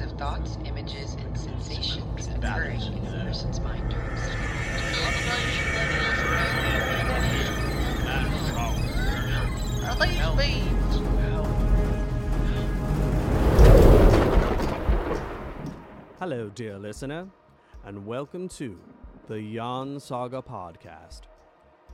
series 0.00 0.12
of 0.12 0.18
thoughts, 0.18 0.56
images, 0.64 1.14
and 1.14 1.38
sensations 1.38 2.28
occurring 2.28 2.80
in 2.80 3.06
a 3.06 3.24
person's 3.24 3.60
mind 3.60 3.90
during 3.90 4.16
sleep. 4.16 4.38
Hello, 16.18 16.50
dear 16.54 16.78
listener, 16.78 17.28
and 17.84 18.06
welcome 18.06 18.48
to 18.48 18.78
the 19.26 19.40
Yarn 19.40 20.00
Saga 20.00 20.42
podcast. 20.42 21.22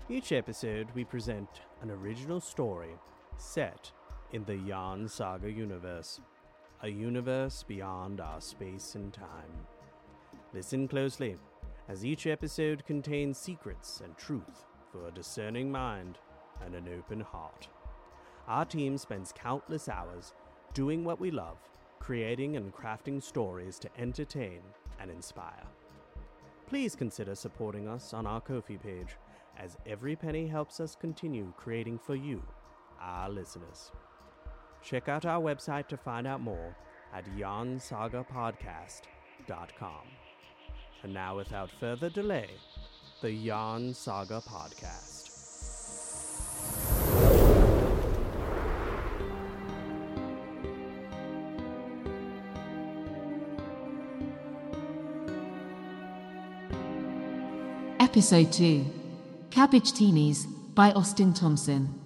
Each 0.08 0.30
episode, 0.32 0.88
we 0.94 1.04
present 1.04 1.48
an 1.82 1.90
original 1.90 2.40
story 2.40 2.94
set 3.36 3.90
in 4.32 4.44
the 4.44 4.56
Yarn 4.56 5.08
Saga 5.08 5.50
universe, 5.50 6.20
a 6.82 6.88
universe 6.88 7.64
beyond 7.66 8.20
our 8.20 8.40
space 8.40 8.94
and 8.94 9.12
time. 9.12 9.66
Listen 10.52 10.86
closely, 10.86 11.36
as 11.88 12.04
each 12.04 12.26
episode 12.26 12.84
contains 12.86 13.38
secrets 13.38 14.00
and 14.04 14.16
truth 14.16 14.66
for 14.90 15.06
a 15.06 15.12
discerning 15.12 15.70
mind 15.70 16.18
and 16.64 16.74
an 16.74 16.88
open 16.96 17.20
heart. 17.20 17.68
Our 18.46 18.64
team 18.64 18.98
spends 18.98 19.32
countless 19.32 19.88
hours 19.88 20.34
doing 20.74 21.04
what 21.04 21.20
we 21.20 21.30
love, 21.30 21.58
creating 21.98 22.56
and 22.56 22.74
crafting 22.74 23.22
stories 23.22 23.78
to 23.80 23.90
entertain 23.98 24.60
and 25.00 25.10
inspire. 25.10 25.64
Please 26.66 26.94
consider 26.94 27.34
supporting 27.34 27.88
us 27.88 28.12
on 28.12 28.26
our 28.26 28.40
Ko-fi 28.40 28.76
page, 28.76 29.16
as 29.58 29.76
every 29.86 30.16
penny 30.16 30.46
helps 30.46 30.80
us 30.80 30.96
continue 30.96 31.52
creating 31.56 31.98
for 31.98 32.14
you, 32.14 32.42
our 33.00 33.30
listeners. 33.30 33.92
Check 34.86 35.08
out 35.08 35.26
our 35.26 35.42
website 35.42 35.88
to 35.88 35.96
find 35.96 36.28
out 36.28 36.40
more 36.40 36.76
at 37.12 37.24
yarnsagapodcast.com. 37.36 40.06
And 41.02 41.12
now, 41.12 41.36
without 41.36 41.70
further 41.80 42.08
delay, 42.08 42.50
the 43.20 43.32
Yarn 43.32 43.92
Saga 43.92 44.40
Podcast. 44.48 45.32
Episode 57.98 58.52
2 58.52 58.86
Cabbagetinis 59.50 60.46
by 60.76 60.92
Austin 60.92 61.34
Thompson. 61.34 62.05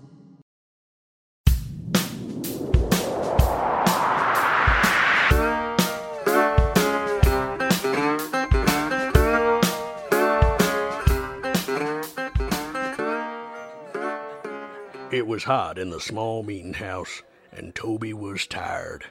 It 15.21 15.27
was 15.27 15.45
hot 15.45 15.79
in 15.79 15.91
the 15.91 16.01
small 16.01 16.43
meeting 16.43 16.73
house, 16.73 17.23
and 17.53 17.75
Toby 17.75 18.15
was 18.15 18.47
tired. 18.47 19.09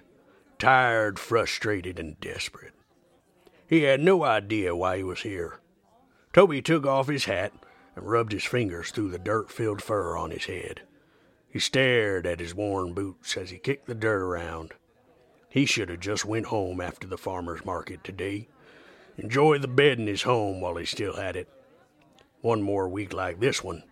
Tired, 0.57 1.19
frustrated, 1.19 1.99
and 1.99 2.19
desperate. 2.19 2.73
He 3.67 3.83
had 3.83 4.01
no 4.01 4.23
idea 4.23 4.75
why 4.75 4.97
he 4.97 5.03
was 5.03 5.21
here. 5.21 5.59
Toby 6.33 6.63
took 6.63 6.83
off 6.87 7.09
his 7.09 7.25
hat 7.25 7.53
and 7.95 8.09
rubbed 8.09 8.31
his 8.31 8.43
fingers 8.43 8.89
through 8.89 9.11
the 9.11 9.19
dirt 9.19 9.51
filled 9.51 9.83
fur 9.83 10.17
on 10.17 10.31
his 10.31 10.45
head. 10.45 10.81
He 11.47 11.59
stared 11.59 12.25
at 12.25 12.39
his 12.39 12.55
worn 12.55 12.95
boots 12.95 13.37
as 13.37 13.51
he 13.51 13.59
kicked 13.59 13.85
the 13.85 13.93
dirt 13.93 14.23
around. 14.23 14.73
He 15.47 15.67
should 15.67 15.89
have 15.89 15.99
just 15.99 16.25
went 16.25 16.47
home 16.47 16.81
after 16.81 17.05
the 17.05 17.19
farmer's 17.19 17.63
market 17.63 18.03
today. 18.03 18.47
Enjoy 19.15 19.59
the 19.59 19.67
bed 19.67 19.99
in 19.99 20.07
his 20.07 20.23
home 20.23 20.59
while 20.59 20.77
he 20.77 20.85
still 20.85 21.17
had 21.17 21.35
it. 21.35 21.49
One 22.41 22.63
more 22.63 22.89
week 22.89 23.13
like 23.13 23.39
this 23.39 23.63
one, 23.63 23.83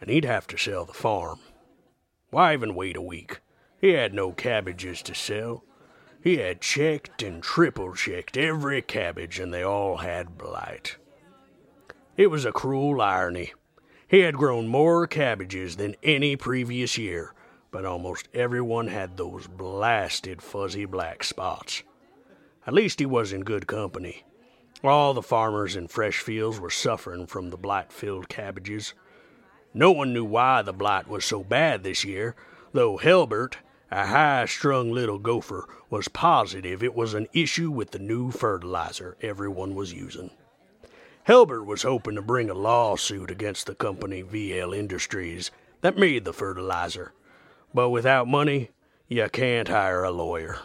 and 0.00 0.08
he'd 0.08 0.24
have 0.24 0.46
to 0.46 0.56
sell 0.56 0.84
the 0.84 0.92
farm. 0.92 1.40
Why 2.30 2.52
even 2.52 2.74
wait 2.74 2.96
a 2.96 3.02
week? 3.02 3.40
He 3.80 3.90
had 3.90 4.12
no 4.12 4.32
cabbages 4.32 5.02
to 5.02 5.14
sell. 5.14 5.64
He 6.22 6.38
had 6.38 6.60
checked 6.60 7.22
and 7.22 7.42
triple 7.42 7.94
checked 7.94 8.36
every 8.36 8.82
cabbage, 8.82 9.38
and 9.38 9.54
they 9.54 9.62
all 9.62 9.98
had 9.98 10.36
blight. 10.36 10.96
It 12.16 12.26
was 12.26 12.44
a 12.44 12.52
cruel 12.52 13.00
irony. 13.00 13.52
He 14.08 14.20
had 14.20 14.36
grown 14.36 14.66
more 14.68 15.06
cabbages 15.06 15.76
than 15.76 15.94
any 16.02 16.34
previous 16.34 16.98
year, 16.98 17.34
but 17.70 17.84
almost 17.84 18.28
everyone 18.34 18.88
had 18.88 19.16
those 19.16 19.46
blasted 19.46 20.42
fuzzy 20.42 20.84
black 20.84 21.22
spots. 21.22 21.82
At 22.66 22.74
least 22.74 22.98
he 22.98 23.06
was 23.06 23.32
in 23.32 23.42
good 23.42 23.66
company. 23.66 24.24
All 24.82 25.14
the 25.14 25.22
farmers 25.22 25.76
in 25.76 25.88
fresh 25.88 26.18
fields 26.18 26.60
were 26.60 26.70
suffering 26.70 27.26
from 27.26 27.50
the 27.50 27.56
blight 27.56 27.92
filled 27.92 28.28
cabbages. 28.28 28.94
No 29.74 29.92
one 29.92 30.12
knew 30.12 30.24
why 30.24 30.62
the 30.62 30.72
blight 30.72 31.08
was 31.08 31.24
so 31.24 31.44
bad 31.44 31.82
this 31.82 32.04
year, 32.04 32.34
though 32.72 32.96
Helbert, 32.96 33.56
a 33.90 34.06
high 34.06 34.46
strung 34.46 34.90
little 34.90 35.18
gopher, 35.18 35.68
was 35.90 36.08
positive 36.08 36.82
it 36.82 36.94
was 36.94 37.14
an 37.14 37.26
issue 37.32 37.70
with 37.70 37.90
the 37.90 37.98
new 37.98 38.30
fertilizer 38.30 39.16
everyone 39.20 39.74
was 39.74 39.92
using. 39.92 40.30
Helbert 41.24 41.66
was 41.66 41.82
hoping 41.82 42.14
to 42.14 42.22
bring 42.22 42.48
a 42.48 42.54
lawsuit 42.54 43.30
against 43.30 43.66
the 43.66 43.74
company 43.74 44.22
VL 44.22 44.76
Industries 44.76 45.50
that 45.82 45.98
made 45.98 46.24
the 46.24 46.32
fertilizer, 46.32 47.12
but 47.74 47.90
without 47.90 48.26
money, 48.26 48.70
you 49.08 49.28
can't 49.30 49.68
hire 49.68 50.04
a 50.04 50.10
lawyer. 50.10 50.58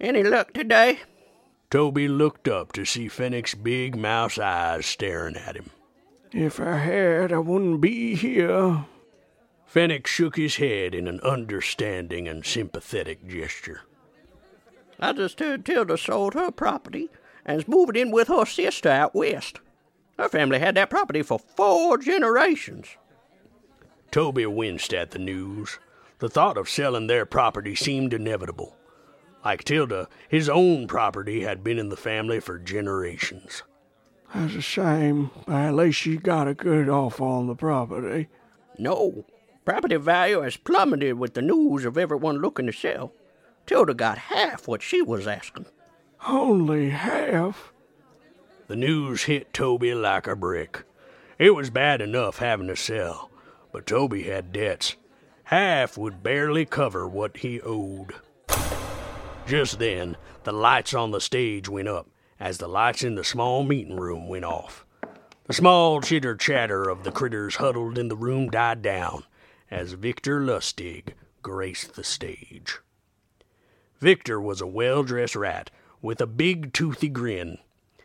Any 0.00 0.22
luck 0.24 0.52
today? 0.52 1.00
Toby 1.70 2.08
looked 2.08 2.48
up 2.48 2.72
to 2.72 2.84
see 2.84 3.08
Fennec's 3.08 3.54
big 3.54 3.96
mouse 3.96 4.38
eyes 4.38 4.84
staring 4.84 5.36
at 5.36 5.56
him. 5.56 5.70
If 6.32 6.60
I 6.60 6.76
had, 6.76 7.32
I 7.32 7.38
wouldn't 7.38 7.80
be 7.80 8.14
here. 8.14 8.86
Fennec 9.66 10.06
shook 10.06 10.36
his 10.36 10.56
head 10.56 10.94
in 10.94 11.06
an 11.06 11.20
understanding 11.20 12.26
and 12.26 12.44
sympathetic 12.44 13.26
gesture. 13.26 13.82
I 14.98 15.12
just 15.12 15.40
heard 15.40 15.64
Tilda 15.64 15.98
sold 15.98 16.34
her 16.34 16.50
property 16.50 17.10
and's 17.44 17.66
moving 17.66 17.96
in 17.96 18.10
with 18.10 18.28
her 18.28 18.46
sister 18.46 18.88
out 18.88 19.14
west. 19.14 19.60
Her 20.18 20.28
family 20.28 20.58
had 20.58 20.74
that 20.76 20.90
property 20.90 21.22
for 21.22 21.38
four 21.38 21.98
generations. 21.98 22.86
Toby 24.10 24.46
winced 24.46 24.94
at 24.94 25.10
the 25.10 25.18
news. 25.18 25.78
The 26.18 26.28
thought 26.28 26.56
of 26.56 26.68
selling 26.68 27.08
their 27.08 27.26
property 27.26 27.74
seemed 27.74 28.14
inevitable. 28.14 28.76
Like 29.44 29.64
Tilda, 29.64 30.08
his 30.28 30.48
own 30.48 30.86
property 30.86 31.42
had 31.42 31.64
been 31.64 31.78
in 31.78 31.88
the 31.88 31.96
family 31.96 32.38
for 32.38 32.58
generations. 32.58 33.64
That's 34.34 34.54
a 34.54 34.60
shame, 34.62 35.30
but 35.46 35.54
at 35.54 35.74
least 35.74 35.98
she 35.98 36.16
got 36.16 36.48
a 36.48 36.54
good 36.54 36.88
offer 36.88 37.22
on 37.22 37.48
the 37.48 37.54
property. 37.54 38.28
No, 38.78 39.26
property 39.64 39.96
value 39.96 40.40
has 40.40 40.56
plummeted 40.56 41.18
with 41.18 41.34
the 41.34 41.42
news 41.42 41.84
of 41.84 41.98
everyone 41.98 42.38
looking 42.38 42.66
to 42.66 42.72
sell. 42.72 43.12
Tilda 43.66 43.92
got 43.92 44.16
half 44.16 44.66
what 44.66 44.80
she 44.80 45.02
was 45.02 45.26
asking. 45.26 45.66
Only 46.26 46.90
half? 46.90 47.72
The 48.68 48.76
news 48.76 49.24
hit 49.24 49.52
Toby 49.52 49.94
like 49.94 50.26
a 50.26 50.34
brick. 50.34 50.84
It 51.38 51.54
was 51.54 51.68
bad 51.68 52.00
enough 52.00 52.38
having 52.38 52.68
to 52.68 52.76
sell, 52.76 53.30
but 53.70 53.86
Toby 53.86 54.22
had 54.22 54.52
debts. 54.52 54.96
Half 55.44 55.98
would 55.98 56.22
barely 56.22 56.64
cover 56.64 57.06
what 57.06 57.38
he 57.38 57.60
owed. 57.60 58.14
Just 59.46 59.78
then, 59.78 60.16
the 60.44 60.52
lights 60.52 60.94
on 60.94 61.10
the 61.10 61.20
stage 61.20 61.68
went 61.68 61.88
up 61.88 62.08
as 62.42 62.58
the 62.58 62.66
lights 62.66 63.04
in 63.04 63.14
the 63.14 63.22
small 63.22 63.62
meeting 63.62 63.94
room 63.94 64.26
went 64.26 64.44
off. 64.44 64.84
The 65.46 65.52
small 65.52 66.00
chitter 66.00 66.34
chatter 66.34 66.88
of 66.88 67.04
the 67.04 67.12
critters 67.12 67.56
huddled 67.56 67.96
in 67.96 68.08
the 68.08 68.16
room 68.16 68.50
died 68.50 68.82
down 68.82 69.22
as 69.70 69.92
Victor 69.92 70.40
Lustig 70.40 71.14
graced 71.40 71.94
the 71.94 72.02
stage. 72.02 72.80
Victor 74.00 74.40
was 74.40 74.60
a 74.60 74.66
well 74.66 75.04
dressed 75.04 75.36
rat 75.36 75.70
with 76.00 76.20
a 76.20 76.26
big 76.26 76.72
toothy 76.72 77.08
grin. 77.08 77.58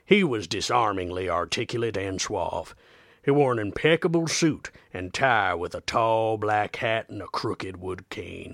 He 0.06 0.23
was 0.23 0.47
disarmingly 0.47 1.27
articulate 1.27 1.97
and 1.97 2.21
suave. 2.21 2.75
He 3.25 3.31
wore 3.31 3.53
an 3.53 3.59
impeccable 3.59 4.27
suit 4.27 4.69
and 4.94 5.15
tie 5.15 5.56
with 5.56 5.73
a 5.73 5.81
tall 5.81 6.38
black 6.38 6.75
hat 6.75 7.09
and 7.09 7.23
a 7.23 7.27
crooked 7.27 7.77
wood 7.77 8.07
cane. 8.11 8.53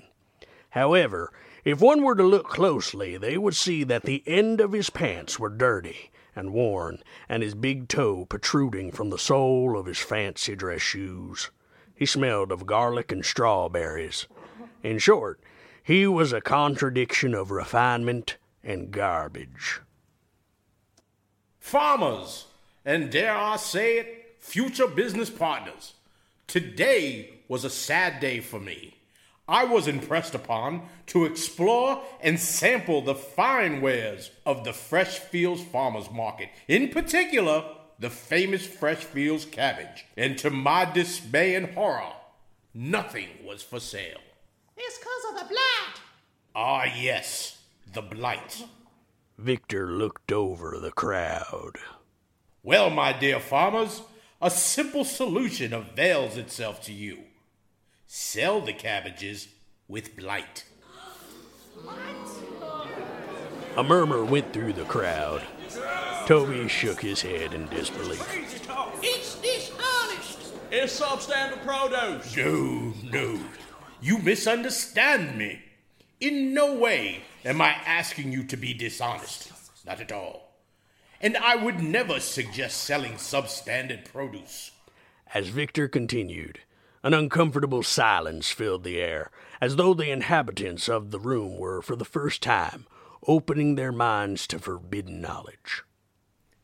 However, 0.70 1.30
if 1.64 1.80
one 1.80 2.02
were 2.02 2.14
to 2.14 2.22
look 2.22 2.48
closely, 2.48 3.16
they 3.16 3.38
would 3.38 3.56
see 3.56 3.84
that 3.84 4.02
the 4.02 4.22
end 4.26 4.60
of 4.60 4.72
his 4.72 4.90
pants 4.90 5.38
were 5.38 5.48
dirty 5.48 6.10
and 6.36 6.52
worn, 6.52 6.98
and 7.28 7.42
his 7.42 7.54
big 7.54 7.88
toe 7.88 8.24
protruding 8.26 8.90
from 8.90 9.10
the 9.10 9.18
sole 9.18 9.78
of 9.78 9.86
his 9.86 9.98
fancy 9.98 10.56
dress 10.56 10.82
shoes. 10.82 11.50
He 11.94 12.06
smelled 12.06 12.50
of 12.50 12.66
garlic 12.66 13.12
and 13.12 13.24
strawberries. 13.24 14.26
In 14.82 14.98
short, 14.98 15.40
he 15.82 16.06
was 16.06 16.32
a 16.32 16.40
contradiction 16.40 17.34
of 17.34 17.50
refinement 17.50 18.36
and 18.62 18.90
garbage. 18.90 19.80
Farmers, 21.60 22.46
and 22.84 23.10
dare 23.10 23.36
I 23.36 23.56
say 23.56 23.98
it, 23.98 24.36
future 24.38 24.88
business 24.88 25.30
partners. 25.30 25.94
Today 26.46 27.40
was 27.48 27.64
a 27.64 27.70
sad 27.70 28.20
day 28.20 28.40
for 28.40 28.60
me. 28.60 28.96
I 29.46 29.64
was 29.64 29.86
impressed 29.86 30.34
upon 30.34 30.88
to 31.08 31.26
explore 31.26 32.02
and 32.22 32.40
sample 32.40 33.02
the 33.02 33.14
fine 33.14 33.82
wares 33.82 34.30
of 34.46 34.64
the 34.64 34.72
Fresh 34.72 35.18
Fields 35.18 35.62
Farmers 35.62 36.10
Market, 36.10 36.48
in 36.66 36.88
particular, 36.88 37.64
the 37.98 38.08
famous 38.08 38.66
Fresh 38.66 39.04
Fields 39.04 39.44
cabbage. 39.44 40.06
And 40.16 40.38
to 40.38 40.48
my 40.50 40.86
dismay 40.86 41.54
and 41.54 41.74
horror, 41.74 42.14
nothing 42.72 43.28
was 43.44 43.62
for 43.62 43.80
sale. 43.80 44.20
It's 44.78 44.98
because 44.98 45.24
of 45.32 45.40
the 45.40 45.54
blight. 45.54 46.00
Ah, 46.56 46.84
yes, 46.84 47.58
the 47.92 48.02
blight. 48.02 48.64
Victor 49.36 49.92
looked 49.92 50.32
over 50.32 50.78
the 50.80 50.92
crowd. 50.92 51.76
Well, 52.62 52.88
my 52.88 53.12
dear 53.12 53.40
farmers, 53.40 54.00
a 54.40 54.50
simple 54.50 55.04
solution 55.04 55.74
avails 55.74 56.38
itself 56.38 56.80
to 56.84 56.92
you. 56.92 57.18
Sell 58.06 58.60
the 58.60 58.72
cabbages 58.72 59.48
with 59.88 60.16
blight. 60.16 60.64
A 63.76 63.82
murmur 63.82 64.24
went 64.24 64.52
through 64.52 64.72
the 64.72 64.84
crowd. 64.84 65.42
Toby 66.26 66.68
shook 66.68 67.00
his 67.00 67.20
head 67.20 67.52
in 67.54 67.66
disbelief. 67.68 68.22
It's 69.02 69.34
dishonest. 69.36 70.54
It's 70.70 71.00
substandard 71.00 71.64
produce. 71.64 72.36
No, 72.36 72.94
no. 73.10 73.40
You 74.00 74.18
misunderstand 74.18 75.36
me. 75.36 75.60
In 76.20 76.54
no 76.54 76.74
way 76.74 77.22
am 77.44 77.60
I 77.60 77.70
asking 77.84 78.32
you 78.32 78.44
to 78.44 78.56
be 78.56 78.72
dishonest. 78.74 79.52
Not 79.84 80.00
at 80.00 80.12
all. 80.12 80.52
And 81.20 81.36
I 81.36 81.56
would 81.56 81.82
never 81.82 82.20
suggest 82.20 82.78
selling 82.82 83.14
substandard 83.14 84.04
produce. 84.04 84.70
As 85.34 85.48
Victor 85.48 85.88
continued, 85.88 86.60
an 87.04 87.12
uncomfortable 87.12 87.82
silence 87.82 88.50
filled 88.50 88.82
the 88.82 88.98
air, 88.98 89.30
as 89.60 89.76
though 89.76 89.92
the 89.92 90.10
inhabitants 90.10 90.88
of 90.88 91.10
the 91.10 91.20
room 91.20 91.58
were, 91.58 91.82
for 91.82 91.94
the 91.94 92.04
first 92.04 92.42
time, 92.42 92.86
opening 93.26 93.74
their 93.74 93.92
minds 93.92 94.46
to 94.46 94.58
forbidden 94.58 95.20
knowledge. 95.20 95.82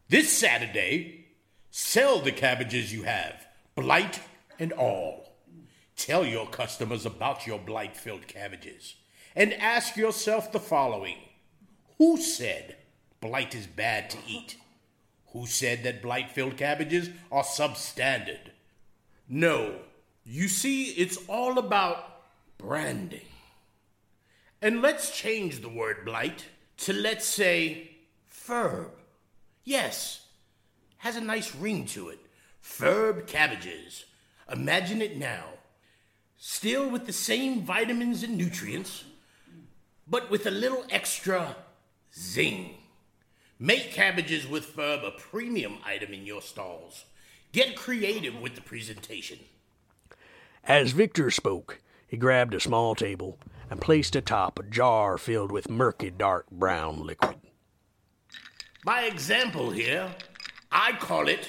This 0.09 0.33
Saturday, 0.33 1.27
sell 1.71 2.21
the 2.21 2.33
cabbages 2.33 2.91
you 2.93 3.03
have, 3.03 3.47
blight 3.75 4.21
and 4.59 4.73
all. 4.73 5.37
Tell 5.95 6.25
your 6.25 6.47
customers 6.47 7.05
about 7.05 7.47
your 7.47 7.59
blight 7.59 7.95
filled 7.95 8.27
cabbages 8.27 8.97
and 9.37 9.53
ask 9.55 9.97
yourself 9.97 10.51
the 10.51 10.59
following 10.59 11.17
Who 11.99 12.17
said 12.17 12.77
blight 13.21 13.55
is 13.55 13.67
bad 13.67 14.09
to 14.11 14.19
eat? 14.27 14.57
Who 15.33 15.47
said 15.47 15.83
that 15.83 16.01
blight 16.01 16.31
filled 16.31 16.57
cabbages 16.57 17.11
are 17.31 17.45
substandard? 17.45 18.53
No, 19.29 19.77
you 20.31 20.49
see, 20.49 20.85
it's 20.91 21.19
all 21.29 21.59
about 21.59 22.23
branding. 22.57 23.21
And 24.63 24.81
let's 24.81 25.17
change 25.17 25.61
the 25.61 25.69
word 25.69 26.05
blight 26.05 26.45
to, 26.79 26.93
let's 26.93 27.25
say, 27.25 27.91
ferb. 28.33 28.91
Yes, 29.65 30.27
has 30.99 31.17
a 31.17 31.21
nice 31.21 31.55
ring 31.55 31.87
to 31.87 32.11
it. 32.11 32.19
Ferb 32.63 33.27
cabbages. 33.27 34.05
Imagine 34.51 35.03
it 35.03 35.17
now. 35.17 35.45
Still 36.37 36.89
with 36.89 37.07
the 37.07 37.13
same 37.13 37.63
vitamins 37.63 38.23
and 38.23 38.37
nutrients, 38.37 39.05
but 40.07 40.31
with 40.31 40.47
a 40.47 40.51
little 40.51 40.85
extra 40.91 41.57
zing. 42.17 42.75
Make 43.59 43.93
cabbages 43.93 44.47
with 44.47 44.75
Ferb 44.75 45.07
a 45.07 45.11
premium 45.11 45.79
item 45.85 46.15
in 46.15 46.25
your 46.25 46.41
stalls. 46.41 47.05
Get 47.53 47.77
creative 47.77 48.41
with 48.41 48.55
the 48.55 48.63
presentation. 48.63 49.39
As 50.65 50.93
Victor 50.93 51.31
spoke, 51.31 51.81
he 52.07 52.17
grabbed 52.17 52.55
a 52.55 52.61
small 52.61 52.95
table 52.95 53.39
and 53.71 53.81
placed 53.81 54.17
atop 54.17 54.59
a 54.59 54.63
jar 54.65 55.17
filled 55.17 55.53
with 55.53 55.71
murky 55.71 56.11
dark 56.11 56.51
brown 56.51 57.07
liquid. 57.07 57.37
By 58.85 59.03
example 59.03 59.71
here, 59.71 60.15
I 60.73 60.93
call 60.93 61.29
it 61.29 61.49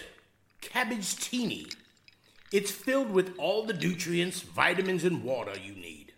cabbagetini. 0.62 1.74
It's 2.52 2.72
filled 2.72 3.12
with 3.12 3.34
all 3.38 3.66
the 3.66 3.74
nutrients, 3.74 4.42
vitamins, 4.42 5.04
and 5.04 5.24
water 5.24 5.54
you 5.58 5.74
need. 5.74 6.14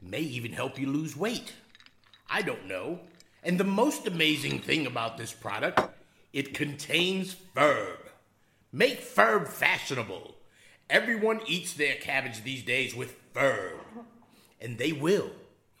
May 0.00 0.20
even 0.20 0.52
help 0.52 0.78
you 0.78 0.88
lose 0.88 1.16
weight. 1.16 1.52
I 2.28 2.42
don't 2.42 2.66
know. 2.66 3.00
And 3.44 3.58
the 3.58 3.64
most 3.64 4.06
amazing 4.06 4.60
thing 4.60 4.86
about 4.86 5.16
this 5.16 5.32
product, 5.32 5.80
it 6.32 6.54
contains 6.54 7.36
Ferb. 7.54 7.98
Make 8.72 9.00
Ferb 9.00 9.48
fashionable. 9.48 10.34
Everyone 10.92 11.40
eats 11.46 11.72
their 11.72 11.94
cabbage 11.94 12.44
these 12.44 12.62
days 12.62 12.94
with 12.94 13.16
Ferb. 13.32 13.78
And 14.60 14.76
they 14.76 14.92
will. 14.92 15.30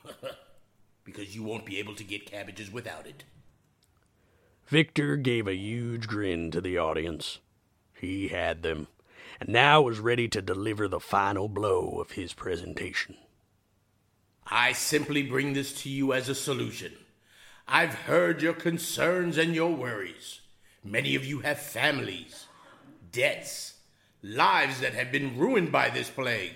because 1.04 1.36
you 1.36 1.42
won't 1.42 1.66
be 1.66 1.78
able 1.78 1.94
to 1.96 2.02
get 2.02 2.24
cabbages 2.24 2.72
without 2.72 3.06
it. 3.06 3.24
Victor 4.66 5.16
gave 5.16 5.46
a 5.46 5.54
huge 5.54 6.08
grin 6.08 6.50
to 6.50 6.62
the 6.62 6.78
audience. 6.78 7.40
He 7.92 8.28
had 8.28 8.62
them, 8.62 8.88
and 9.38 9.50
now 9.50 9.82
was 9.82 10.00
ready 10.00 10.28
to 10.28 10.40
deliver 10.40 10.88
the 10.88 10.98
final 10.98 11.46
blow 11.46 12.00
of 12.00 12.12
his 12.12 12.32
presentation. 12.32 13.18
I 14.46 14.72
simply 14.72 15.22
bring 15.22 15.52
this 15.52 15.74
to 15.82 15.90
you 15.90 16.14
as 16.14 16.30
a 16.30 16.34
solution. 16.34 16.92
I've 17.68 17.94
heard 17.94 18.40
your 18.40 18.54
concerns 18.54 19.36
and 19.36 19.54
your 19.54 19.74
worries. 19.74 20.40
Many 20.82 21.14
of 21.14 21.26
you 21.26 21.40
have 21.40 21.58
families, 21.58 22.46
debts, 23.12 23.71
lives 24.22 24.80
that 24.80 24.94
have 24.94 25.10
been 25.10 25.36
ruined 25.36 25.72
by 25.72 25.90
this 25.90 26.08
plague. 26.08 26.52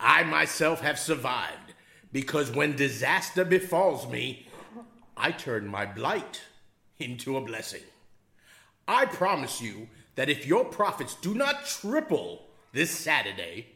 I 0.00 0.24
myself 0.24 0.80
have 0.80 0.98
survived 0.98 1.74
because 2.12 2.50
when 2.50 2.76
disaster 2.76 3.44
befalls 3.44 4.08
me, 4.08 4.48
I 5.16 5.30
turn 5.30 5.66
my 5.66 5.86
blight 5.86 6.42
into 6.98 7.36
a 7.36 7.40
blessing. 7.40 7.82
I 8.88 9.06
promise 9.06 9.62
you 9.62 9.88
that 10.16 10.28
if 10.28 10.46
your 10.46 10.64
profits 10.64 11.14
do 11.14 11.34
not 11.34 11.66
triple 11.66 12.46
this 12.72 12.90
Saturday, 12.90 13.68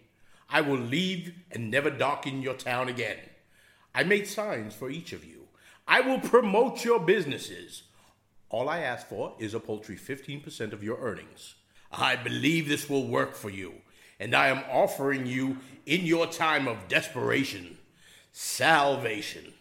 I 0.51 0.61
will 0.61 0.79
leave 0.79 1.33
and 1.51 1.71
never 1.71 1.91
darken 1.91 2.43
your 2.43 2.55
town 2.55 2.89
again. 2.89 3.19
I 3.95 4.03
made 4.05 4.27
signs 4.27 4.75
for 4.75 4.91
each 4.91 5.13
of 5.13 5.25
you. 5.25 5.49
I 5.89 6.01
will 6.01 6.19
promote 6.21 6.85
your 6.85 7.01
businesses. 7.01 7.85
All 8.49 8.69
I 8.69 8.81
ask 8.81 9.07
for 9.07 9.35
is 9.39 9.55
a 9.55 9.61
paltry 9.61 9.97
15% 9.97 10.73
of 10.73 10.83
your 10.83 10.99
earnings. 10.99 11.55
I 11.97 12.17
believe 12.17 12.69
this 12.69 12.89
will 12.89 13.07
work 13.07 13.35
for 13.35 13.51
you, 13.51 13.75
and 14.21 14.35
I 14.35 14.49
am 14.49 14.65
offering 14.71 15.27
you, 15.27 15.59
in 15.87 16.05
your 16.05 16.27
time 16.27 16.67
of 16.67 16.89
desperation, 16.89 17.79
salvation. 18.33 19.55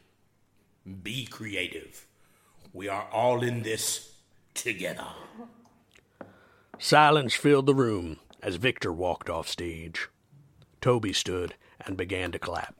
Be 1.04 1.26
creative. 1.26 2.06
We 2.74 2.89
are 2.89 3.08
all 3.12 3.42
in 3.44 3.63
this 3.63 4.13
together. 4.54 5.08
Silence 6.77 7.34
filled 7.34 7.68
the 7.68 7.75
room 7.75 8.18
as 8.42 8.56
Victor 8.56 8.92
walked 8.92 9.30
off 9.30 9.48
stage. 9.48 10.10
Toby 10.82 11.13
stood 11.13 11.56
and 11.86 11.96
began 11.96 12.32
to 12.32 12.39
clap. 12.39 12.75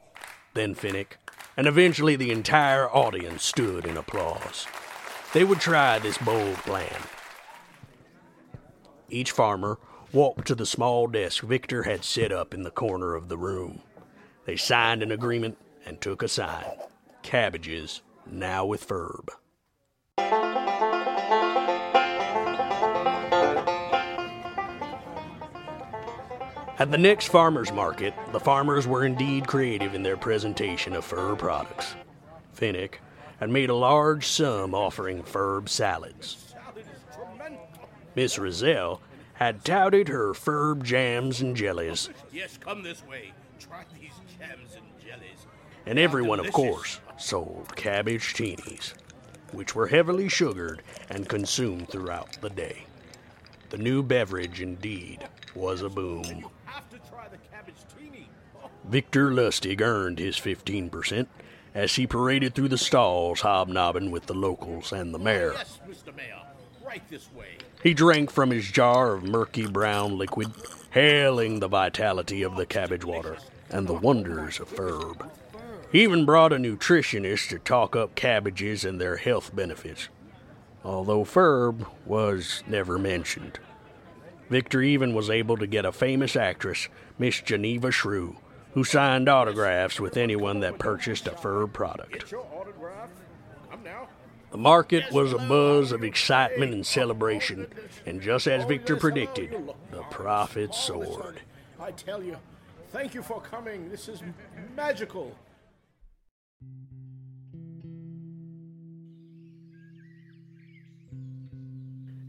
Then 0.53 0.75
Finnick, 0.75 1.13
and 1.55 1.67
eventually 1.67 2.15
the 2.15 2.31
entire 2.31 2.89
audience 2.89 3.43
stood 3.43 3.85
in 3.85 3.97
applause. 3.97 4.67
They 5.33 5.43
would 5.43 5.59
try 5.59 6.00
this 6.00 6.17
bold 6.17 6.55
plan. 6.57 7.01
Each 9.09 9.31
farmer 9.31 9.77
walked 10.12 10.47
to 10.47 10.55
the 10.55 10.65
small 10.65 11.07
desk 11.07 11.43
Victor 11.43 11.83
had 11.83 12.03
set 12.03 12.31
up 12.31 12.53
in 12.53 12.63
the 12.63 12.71
corner 12.71 13.13
of 13.13 13.29
the 13.29 13.38
room. 13.38 13.81
They 14.45 14.55
signed 14.55 15.03
an 15.03 15.12
agreement 15.12 15.57
and 15.85 16.01
took 16.01 16.24
a 16.24 16.27
sign 16.27 16.65
Cabbages, 17.21 18.01
now 18.25 18.65
with 18.65 18.88
Ferb. 18.88 19.29
At 26.77 26.91
the 26.91 26.97
next 26.97 27.29
farmers 27.29 27.71
market, 27.71 28.13
the 28.31 28.39
farmers 28.39 28.85
were 28.85 29.05
indeed 29.05 29.47
creative 29.47 29.95
in 29.95 30.03
their 30.03 30.17
presentation 30.17 30.93
of 30.93 31.05
Ferb 31.05 31.39
products. 31.39 31.95
Finnick 32.55 32.95
had 33.39 33.50
made 33.50 33.69
a 33.69 33.75
large 33.75 34.27
sum 34.27 34.75
offering 34.75 35.24
Ferb 35.24 35.69
salads. 35.69 36.44
Miss 38.15 38.38
Rizal 38.39 39.01
had 39.34 39.65
touted 39.65 40.07
her 40.07 40.34
Ferb 40.34 40.84
jams 40.84 41.41
and 41.41 41.55
jellies, 41.55 42.10
Yes, 42.31 42.57
come 42.57 42.84
this 42.84 43.05
way. 43.05 43.34
Try 43.60 43.84
these 44.00 44.12
jams 44.39 44.75
and 44.75 44.86
jellies. 45.05 45.45
and 45.86 46.00
everyone, 46.00 46.39
of 46.39 46.51
course, 46.53 47.00
sold 47.17 47.75
cabbagetinis, 47.75 48.93
which 49.51 49.75
were 49.75 49.88
heavily 49.88 50.29
sugared 50.29 50.81
and 51.10 51.27
consumed 51.27 51.89
throughout 51.89 52.38
the 52.41 52.50
day. 52.50 52.86
The 53.69 53.77
new 53.77 54.01
beverage, 54.03 54.62
indeed, 54.62 55.27
was 55.53 55.81
a 55.81 55.89
boom. 55.89 56.45
Have 56.65 56.89
to 56.91 56.98
try 57.10 57.27
the 57.27 57.38
cabbage 57.51 57.75
teeny. 57.98 58.29
Oh. 58.63 58.69
Victor 58.86 59.31
Lustig 59.31 59.81
earned 59.81 60.19
his 60.19 60.38
15% 60.38 61.27
as 61.74 61.95
he 61.95 62.07
paraded 62.07 62.53
through 62.55 62.69
the 62.69 62.77
stalls 62.77 63.41
hobnobbing 63.41 64.12
with 64.12 64.27
the 64.27 64.34
locals 64.34 64.93
and 64.93 65.13
the 65.13 65.19
mayor. 65.19 65.53
Yes, 65.55 65.79
Mr. 65.89 66.15
Mayor. 66.15 66.41
Right 66.95 67.09
this 67.09 67.29
way. 67.33 67.57
He 67.83 67.93
drank 67.93 68.31
from 68.31 68.51
his 68.51 68.71
jar 68.71 69.15
of 69.15 69.23
murky 69.23 69.67
brown 69.67 70.17
liquid, 70.17 70.53
hailing 70.91 71.59
the 71.59 71.67
vitality 71.67 72.41
of 72.41 72.55
the 72.55 72.65
cabbage 72.65 73.03
water 73.03 73.35
and 73.69 73.85
the 73.85 73.93
wonders 73.93 74.61
of 74.61 74.69
Ferb. 74.69 75.29
He 75.91 76.03
even 76.03 76.23
brought 76.23 76.53
a 76.53 76.55
nutritionist 76.55 77.49
to 77.49 77.59
talk 77.59 77.97
up 77.97 78.15
cabbages 78.15 78.85
and 78.85 79.01
their 79.01 79.17
health 79.17 79.53
benefits, 79.53 80.07
although 80.85 81.25
Ferb 81.25 81.85
was 82.05 82.63
never 82.65 82.97
mentioned. 82.97 83.59
Victor 84.49 84.81
even 84.81 85.13
was 85.13 85.29
able 85.29 85.57
to 85.57 85.67
get 85.67 85.83
a 85.83 85.91
famous 85.91 86.37
actress, 86.37 86.87
Miss 87.19 87.41
Geneva 87.41 87.91
Shrew, 87.91 88.37
who 88.73 88.85
signed 88.85 89.27
autographs 89.27 89.99
with 89.99 90.15
anyone 90.15 90.61
that 90.61 90.79
purchased 90.79 91.27
a 91.27 91.31
Ferb 91.31 91.73
product. 91.73 92.33
The 94.55 94.62
market 94.62 95.12
was 95.12 95.33
a 95.33 95.38
buzz 95.38 95.91
of 95.91 96.01
excitement 96.01 96.74
and 96.74 96.85
celebration, 96.85 97.67
and 98.05 98.21
just 98.21 98.47
as 98.47 98.63
Victor 98.63 98.95
predicted, 98.95 99.51
the 99.91 100.01
profits 100.03 100.79
soared. 100.79 101.41
I 101.77 101.91
tell 101.91 102.24
you, 102.24 102.38
thank 102.93 103.13
you 103.13 103.21
for 103.21 103.41
coming. 103.41 103.89
This 103.89 104.07
is 104.07 104.24
magical. 104.74 105.35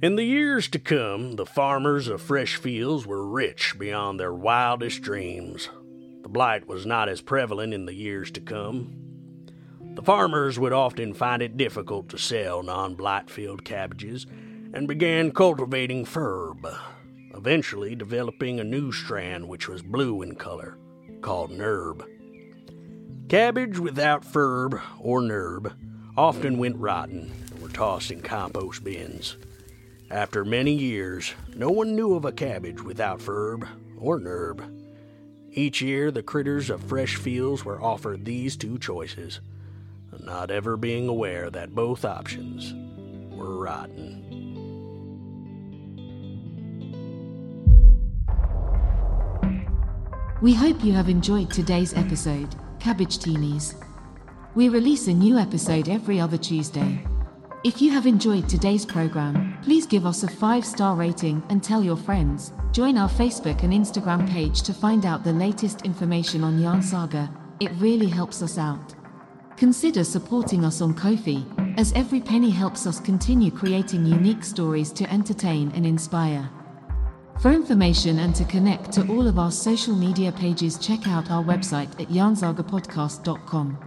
In 0.03 0.17
the 0.17 0.25
years 0.25 0.67
to 0.71 0.81
come, 0.81 1.37
the 1.37 1.47
farmers 1.47 2.09
of 2.09 2.21
Fresh 2.21 2.57
Fields 2.57 3.07
were 3.07 3.25
rich 3.25 3.79
beyond 3.79 4.19
their 4.19 4.35
wildest 4.35 5.01
dreams. 5.01 5.69
The 6.25 6.29
blight 6.29 6.67
was 6.67 6.85
not 6.85 7.09
as 7.09 7.21
prevalent 7.21 7.73
in 7.73 7.87
the 7.87 7.95
years 7.95 8.33
to 8.33 8.41
come. 8.41 9.06
The 9.97 10.03
farmers 10.03 10.59
would 10.59 10.75
often 10.75 11.15
find 11.15 11.41
it 11.41 11.57
difficult 11.57 12.11
to 12.11 12.19
sell 12.19 12.63
non 12.63 12.97
blight 12.97 13.31
field 13.31 13.65
cabbages 13.65 14.27
and 14.75 14.87
began 14.87 15.33
cultivating 15.33 16.05
ferb, 16.05 16.71
eventually 17.35 17.95
developing 17.95 18.61
a 18.61 18.65
new 18.65 18.93
strand 18.93 19.49
which 19.49 19.71
was 19.71 19.83
blue 19.83 20.21
in 20.21 20.35
color, 20.35 20.77
called 21.23 21.51
nerb. 21.51 22.05
Cabbage 23.31 23.79
without 23.79 24.23
ferb 24.23 24.79
or 25.01 25.23
nerb 25.23 25.75
often 26.15 26.59
went 26.59 26.77
rotten 26.77 27.33
and 27.51 27.63
were 27.63 27.71
tossed 27.71 28.11
in 28.11 28.21
compost 28.21 28.85
bins. 28.85 29.39
After 30.11 30.45
many 30.45 30.75
years, 30.75 31.33
no 31.55 31.71
one 31.71 31.97
knew 31.97 32.15
of 32.15 32.27
a 32.27 32.33
cabbage 32.33 32.83
without 32.83 33.21
ferb 33.21 33.67
or 33.97 34.21
nerb. 34.21 34.61
Each 35.53 35.81
year, 35.81 36.11
the 36.11 36.23
critters 36.23 36.69
of 36.69 36.85
fresh 36.85 37.17
fields 37.17 37.65
were 37.65 37.83
offered 37.83 38.27
these 38.27 38.59
two 38.59 38.79
choices 38.79 39.41
not 40.25 40.51
ever 40.51 40.77
being 40.77 41.09
aware 41.09 41.51
that 41.51 41.75
both 41.75 42.05
options 42.05 42.75
were 43.37 43.57
rotten. 43.57 44.17
We 50.43 50.53
hope 50.53 50.85
you 50.85 50.93
have 50.93 51.09
enjoyed 51.09 51.51
today's 51.51 51.95
episode, 51.95 52.55
Cabbagetinis. 52.79 53.75
We 54.55 54.69
release 54.69 55.07
a 55.09 55.13
new 55.13 55.39
episode 55.39 55.89
every 55.89 56.21
other 56.21 56.37
Tuesday. 56.37 57.05
If 57.65 57.83
you 57.83 57.91
have 57.91 58.07
enjoyed 58.07 58.49
today's 58.49 58.87
program, 58.87 59.59
please 59.63 59.87
give 59.87 60.07
us 60.07 60.23
a 60.23 60.29
five 60.29 60.65
star 60.65 60.95
rating 60.95 61.43
and 61.49 61.63
tell 61.63 61.83
your 61.83 61.97
friends. 61.97 62.53
Join 62.73 62.99
our 62.99 63.09
Facebook 63.09 63.63
and 63.63 63.73
Instagram 63.73 64.29
page 64.31 64.63
to 64.63 64.75
find 64.75 65.07
out 65.07 65.25
the 65.25 65.33
latest 65.33 65.83
information 65.83 66.45
on 66.45 66.61
Yarn 66.61 66.83
Saga. 66.83 67.31
It 67.61 67.73
really 67.79 68.09
helps 68.09 68.43
us 68.43 68.59
out. 68.59 68.96
Consider 69.57 70.05
supporting 70.05 70.67
us 70.67 70.83
on 70.83 70.93
Ko-fi, 70.93 71.43
as 71.79 71.93
every 71.95 72.21
penny 72.21 72.51
helps 72.51 72.87
us 72.87 73.01
continue 73.01 73.51
creating 73.51 74.05
unique 74.05 74.45
stories 74.45 74.93
to 74.93 75.11
entertain 75.11 75.73
and 75.75 75.87
inspire. 75.87 76.51
For 77.41 77.53
information 77.53 78.19
and 78.19 78.35
to 78.35 78.45
connect 78.45 78.93
to 78.93 79.09
all 79.09 79.27
of 79.27 79.39
our 79.39 79.51
social 79.51 79.95
media 79.95 80.31
pages, 80.33 80.79
check 80.79 81.09
out 81.09 81.31
our 81.31 81.43
website 81.43 81.91
at 82.01 82.09
yarnsagapodcast.com. 82.09 83.79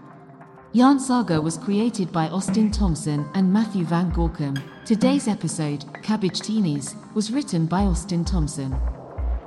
Yarn 0.71 0.99
Saga 0.99 1.41
was 1.41 1.57
created 1.57 2.11
by 2.11 2.27
Austin 2.29 2.71
Thompson 2.71 3.27
and 3.33 3.51
Matthew 3.51 3.85
Van 3.85 4.11
Gorkum. 4.11 4.61
Today's 4.85 5.27
episode, 5.27 5.81
Cabbagetinis, 6.03 6.95
was 7.13 7.31
written 7.31 7.65
by 7.65 7.81
Austin 7.83 8.23
Thompson. 8.25 8.75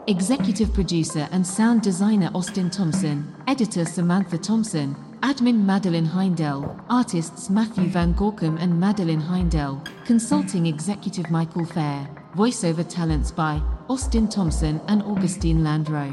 Executive 0.09 0.73
producer 0.73 1.29
and 1.31 1.47
sound 1.47 1.83
designer 1.83 2.31
Austin 2.35 2.71
Thompson, 2.71 3.33
editor 3.47 3.85
Samantha 3.85 4.37
Thompson, 4.37 4.97
Admin 5.23 5.65
Madeline 5.65 6.09
Heindel, 6.09 6.85
artists 6.91 7.49
Matthew 7.49 7.87
Van 7.87 8.13
Gorkum 8.13 8.61
and 8.61 8.81
Madeline 8.81 9.23
Heindel, 9.23 9.81
consulting 10.05 10.67
executive 10.67 11.31
Michael 11.31 11.65
Fair, 11.65 12.09
voiceover 12.35 12.85
talents 12.89 13.31
by 13.31 13.63
Austin 13.89 14.27
Thompson 14.27 14.81
and 14.89 15.01
Augustine 15.05 15.63
Landreau. 15.63 16.13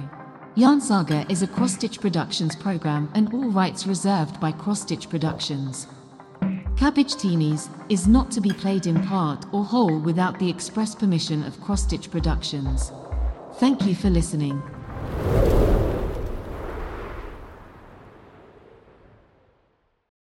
Yarn 0.53 0.79
Saga 0.79 1.25
is 1.27 1.41
a 1.41 1.47
Cross 1.47 1.73
Stitch 1.73 1.99
Productions 1.99 2.55
program 2.55 3.09
and 3.15 3.33
all 3.33 3.49
rights 3.49 3.87
reserved 3.87 4.39
by 4.39 4.51
Cross 4.51 4.81
Stitch 4.81 5.09
Productions. 5.09 5.87
Cabbagetinis 6.75 7.67
is 7.89 8.07
not 8.07 8.29
to 8.29 8.39
be 8.39 8.53
played 8.53 8.85
in 8.85 9.01
part 9.07 9.43
or 9.51 9.65
whole 9.65 9.99
without 9.99 10.37
the 10.37 10.49
express 10.49 10.93
permission 10.93 11.43
of 11.45 11.59
Cross 11.61 11.85
Stitch 11.85 12.11
Productions. 12.11 12.91
Thank 13.55 13.87
you 13.87 13.95
for 13.95 14.11
listening. 14.11 14.61